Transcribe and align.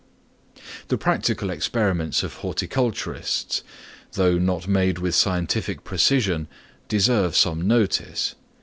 The 0.87 0.97
practical 0.97 1.51
experiments 1.51 2.23
of 2.23 2.37
horticulturists, 2.37 3.61
though 4.13 4.39
not 4.39 4.67
made 4.67 4.97
with 4.97 5.13
scientific 5.13 5.83
precision, 5.83 6.47
deserve 6.87 7.35
some 7.35 7.67
notice. 7.67 8.33